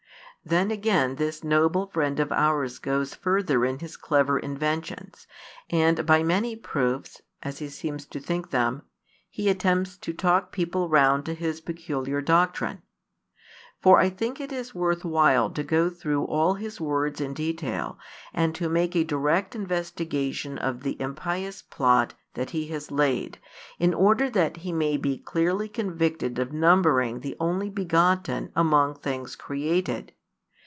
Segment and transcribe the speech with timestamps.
[0.43, 5.27] Then again this noble friend of ours goes further in his clever inventions,
[5.69, 8.81] and by many proofs (as |277 he seems to think them)
[9.29, 12.81] he attempts to talk people round to his peculiar doctrine.
[13.81, 17.99] For I think it is worth while to go through all his words in detail,
[18.33, 23.37] and to make a direct investigation of the impious plot that he has laid,
[23.77, 29.35] in order that he may be clearly convicted of numbering the Only begotten among things
[29.35, 30.13] created.